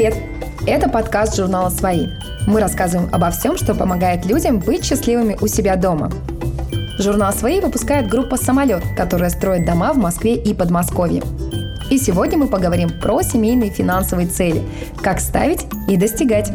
[0.00, 0.16] Привет!
[0.66, 2.06] Это подкаст журнала «Свои».
[2.46, 6.10] Мы рассказываем обо всем, что помогает людям быть счастливыми у себя дома.
[6.98, 11.22] Журнал «Свои» выпускает группа «Самолет», которая строит дома в Москве и Подмосковье.
[11.90, 14.62] И сегодня мы поговорим про семейные финансовые цели,
[15.02, 16.50] как ставить и достигать.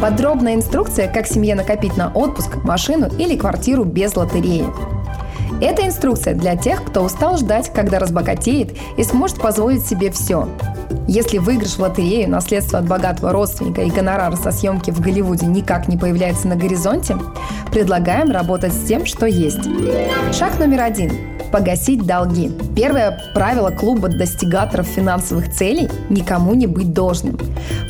[0.00, 4.66] Подробная инструкция, как семье накопить на отпуск, машину или квартиру без лотереи.
[5.60, 10.48] Это инструкция для тех, кто устал ждать, когда разбогатеет и сможет позволить себе все.
[11.06, 15.88] Если выигрыш в лотерею, наследство от богатого родственника и гонорар со съемки в Голливуде никак
[15.88, 17.16] не появляется на горизонте,
[17.70, 19.64] предлагаем работать с тем, что есть.
[20.32, 21.12] Шаг номер один
[21.50, 22.50] погасить долги.
[22.76, 27.38] Первое правило клуба достигаторов финансовых целей– никому не быть должным.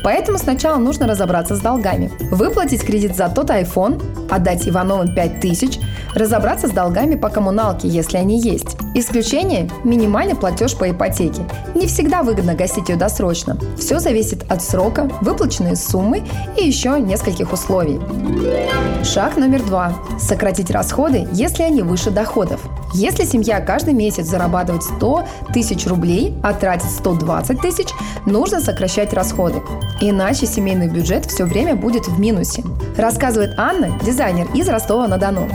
[0.03, 2.11] Поэтому сначала нужно разобраться с долгами.
[2.31, 5.81] Выплатить кредит за тот iPhone, отдать Ивановым 5000,
[6.19, 8.77] разобраться с долгами по коммуналке, если они есть.
[8.95, 11.43] Исключение– минимальный платеж по ипотеке.
[11.75, 13.59] Не всегда выгодно гасить ее досрочно.
[13.79, 16.23] Все зависит от срока, выплаченной суммы
[16.57, 18.01] и еще нескольких условий.
[19.05, 22.61] Шаг номер два– сократить расходы, если они выше доходов.
[22.95, 27.89] Если семья каждый месяц зарабатывает 100 тысяч рублей, а тратит 120 тысяч,
[28.27, 29.63] нужно сокращать расходы.
[30.01, 32.65] Иначе семейный бюджет все время будет в минусе.
[32.97, 35.49] Рассказывает Анна, дизайнер из Ростова-на-Дону.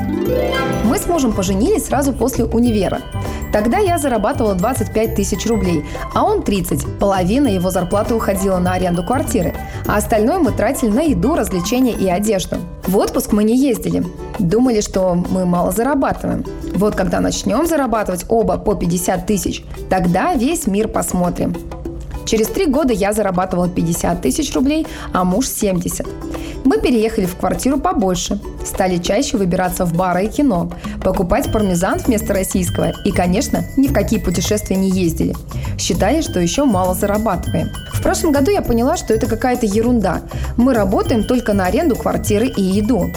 [0.85, 3.01] Мы с мужем поженились сразу после универа.
[3.53, 6.97] Тогда я зарабатывала 25 тысяч рублей, а он 30.
[6.97, 9.53] Половина его зарплаты уходила на аренду квартиры,
[9.87, 12.57] а остальное мы тратили на еду, развлечения и одежду.
[12.87, 14.03] В отпуск мы не ездили.
[14.39, 16.43] Думали, что мы мало зарабатываем.
[16.73, 21.55] Вот когда начнем зарабатывать оба по 50 тысяч, тогда весь мир посмотрим.
[22.25, 26.07] Через три года я зарабатывала 50 тысяч рублей, а муж 70.
[26.63, 30.71] Мы переехали в квартиру побольше, стали чаще выбираться в бары и кино,
[31.03, 35.35] покупать пармезан вместо российского и, конечно, ни в какие путешествия не ездили.
[35.77, 37.69] Считали, что еще мало зарабатываем.
[37.93, 40.21] В прошлом году я поняла, что это какая-то ерунда.
[40.55, 43.11] Мы работаем только на аренду квартиры и еду.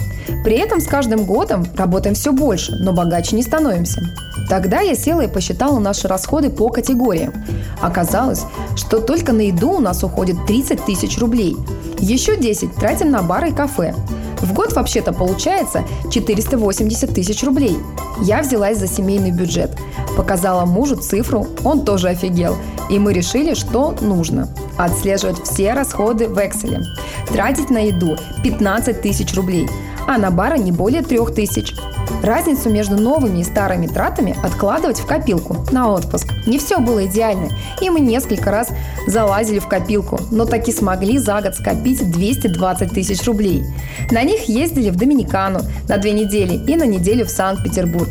[0.45, 4.03] При этом с каждым годом работаем все больше, но богаче не становимся.
[4.49, 7.33] Тогда я села и посчитала наши расходы по категориям.
[7.81, 8.45] Оказалось,
[8.77, 11.57] что только на еду у нас уходит 30 тысяч рублей.
[11.99, 13.95] Еще 10 тратим на бары и кафе.
[14.41, 17.77] В год вообще-то получается 480 тысяч рублей.
[18.21, 19.77] Я взялась за семейный бюджет.
[20.17, 22.57] Показала мужу цифру, он тоже офигел.
[22.91, 24.49] И мы решили, что нужно.
[24.77, 26.85] Отслеживать все расходы в Excel.
[27.29, 29.69] Тратить на еду 15 тысяч рублей,
[30.07, 31.75] а на бары не более 3 тысяч.
[32.23, 36.27] Разницу между новыми и старыми тратами откладывать в копилку на отпуск.
[36.47, 37.51] Не все было идеально,
[37.81, 38.69] и мы несколько раз
[39.07, 43.65] залазили в копилку, но таки смогли за год скопить 220 тысяч рублей.
[44.11, 48.09] На них ездили в Доминикану на две недели и на неделю в Санкт-Петербург.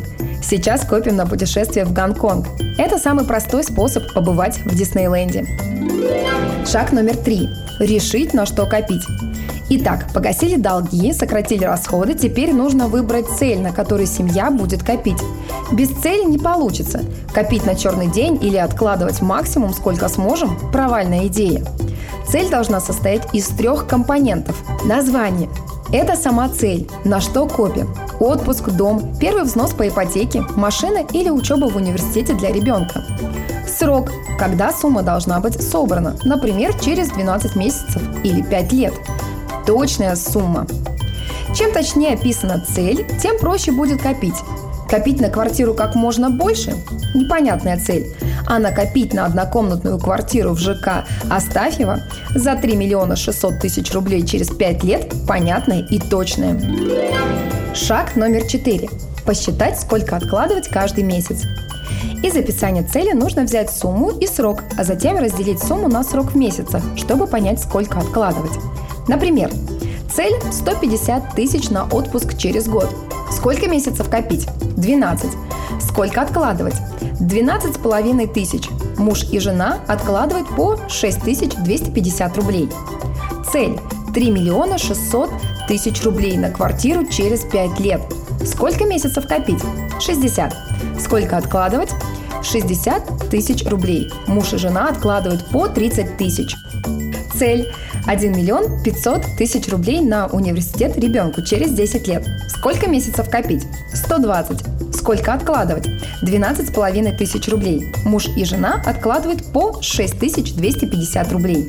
[0.48, 2.46] Сейчас копим на путешествие в Гонконг.
[2.78, 5.44] Это самый простой способ побывать в Диснейленде.
[6.64, 7.48] Шаг номер три.
[7.80, 9.02] Решить, на что копить.
[9.70, 15.18] Итак, погасили долги, сократили расходы, теперь нужно выбрать цель, на которой семья будет копить.
[15.72, 17.00] Без цели не получится.
[17.34, 21.64] Копить на черный день или откладывать максимум, сколько сможем– провальная идея.
[22.28, 24.56] Цель должна состоять из трех компонентов.
[24.84, 25.48] Название–
[25.92, 27.88] это сама цель, на что копим.
[28.20, 33.04] Отпуск, дом, первый взнос по ипотеке, машина или учеба в университете для ребенка.
[33.66, 38.94] Срок, когда сумма должна быть собрана, например, через 12 месяцев или 5 лет–
[39.66, 40.66] точная сумма.
[41.54, 44.36] Чем точнее описана цель, тем проще будет копить.
[44.88, 46.74] Копить на квартиру как можно больше–
[47.14, 48.14] непонятная цель.
[48.46, 52.00] А накопить на однокомнатную квартиру в ЖК Астафьева
[52.34, 56.58] за 3 миллиона 600 тысяч рублей через 5 лет– понятная и точная.
[57.76, 58.88] Шаг номер 4.
[59.26, 61.42] Посчитать, сколько откладывать каждый месяц.
[62.22, 66.36] Из описания цели нужно взять сумму и срок, а затем разделить сумму на срок в
[66.36, 68.58] месяцах, чтобы понять, сколько откладывать.
[69.08, 69.50] Например,
[70.10, 72.88] цель 150 тысяч на отпуск через год.
[73.30, 74.48] Сколько месяцев копить?
[74.78, 75.30] 12.
[75.80, 76.76] Сколько откладывать?
[77.20, 78.70] 12 с половиной тысяч.
[78.96, 82.70] Муж и жена откладывают по 6250 рублей.
[83.52, 83.78] Цель
[84.14, 85.30] 3 миллиона 600
[85.66, 88.00] тысяч рублей на квартиру через 5 лет.
[88.44, 89.62] Сколько месяцев копить?
[90.00, 90.54] 60.
[91.00, 91.90] Сколько откладывать?
[92.42, 94.10] 60 тысяч рублей.
[94.26, 96.54] Муж и жена откладывают по 30 тысяч.
[97.34, 97.72] Цель
[98.06, 102.26] 1 миллион 500 тысяч рублей на университет ребенку через 10 лет.
[102.48, 103.66] Сколько месяцев копить?
[103.92, 104.94] 120.
[104.94, 105.88] Сколько откладывать?
[106.22, 107.92] 12 с половиной тысяч рублей.
[108.04, 111.68] Муж и жена откладывают по 6250 рублей.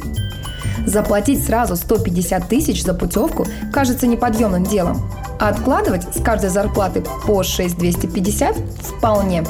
[0.87, 5.01] Заплатить сразу 150 тысяч за путевку кажется неподъемным делом.
[5.37, 9.43] А откладывать с каждой зарплаты по 6250 вполне.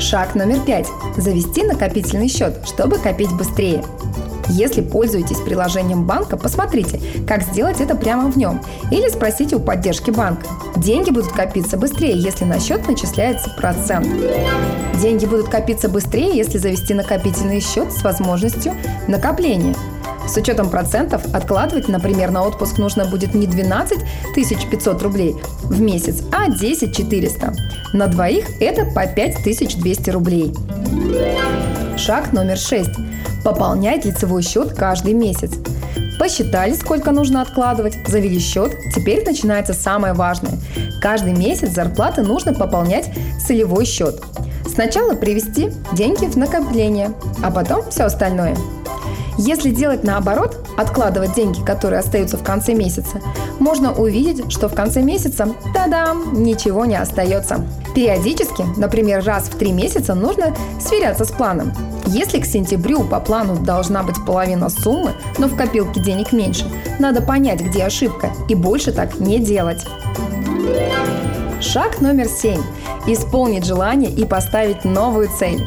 [0.00, 0.88] Шаг номер пять.
[1.16, 3.84] Завести накопительный счет, чтобы копить быстрее.
[4.48, 8.60] Если пользуетесь приложением банка, посмотрите, как сделать это прямо в нем.
[8.90, 10.46] Или спросите у поддержки банка.
[10.76, 14.08] Деньги будут копиться быстрее, если на счет начисляется процент.
[15.00, 18.74] Деньги будут копиться быстрее, если завести накопительный счет с возможностью
[19.08, 19.74] накопления.
[20.28, 23.98] С учетом процентов откладывать, например, на отпуск нужно будет не 12
[24.34, 27.54] 500 рублей в месяц, а 10 400.
[27.92, 30.52] На двоих это по 5200 рублей.
[31.96, 32.90] Шаг номер 6.
[33.46, 35.52] Пополнять лицевой счет каждый месяц.
[36.18, 40.58] Посчитали, сколько нужно откладывать, завели счет, теперь начинается самое важное.
[41.00, 43.08] Каждый месяц зарплаты нужно пополнять
[43.46, 44.20] целевой счет.
[44.66, 48.56] Сначала привести деньги в накопление, а потом все остальное–
[49.38, 53.20] если делать наоборот, откладывать деньги, которые остаются в конце месяца,
[53.58, 57.64] можно увидеть, что в конце месяца, та-дам, ничего не остается.
[57.94, 61.72] Периодически, например, раз в три месяца, нужно сверяться с планом.
[62.06, 67.20] Если к сентябрю по плану должна быть половина суммы, но в копилке денег меньше, надо
[67.20, 69.84] понять, где ошибка, и больше так не делать.
[71.60, 72.62] Шаг номер семь.
[73.06, 75.66] Исполнить желание и поставить новую цель.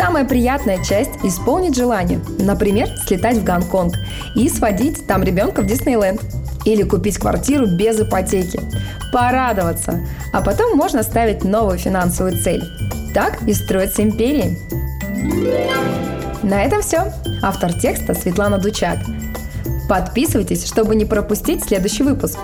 [0.00, 2.20] Самая приятная часть– исполнить желание.
[2.38, 3.96] Например, слетать в Гонконг
[4.34, 6.22] и сводить там ребенка в Диснейленд.
[6.64, 8.58] Или купить квартиру без ипотеки.
[9.12, 10.00] Порадоваться.
[10.32, 12.62] А потом можно ставить новую финансовую цель.
[13.12, 14.58] Так и строятся империи.
[16.42, 17.12] На этом все.
[17.42, 19.00] Автор текста Светлана Дучак.
[19.86, 22.38] Подписывайтесь, чтобы не пропустить следующий выпуск.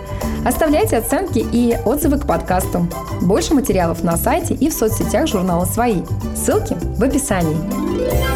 [0.44, 2.86] Оставляйте оценки и отзывы к подкасту.
[3.22, 6.02] Больше материалов на сайте и в соцсетях журнала «Свои».
[6.36, 8.35] Ссылки в описании.